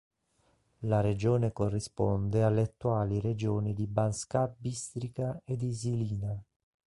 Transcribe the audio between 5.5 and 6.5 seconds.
di Žilina.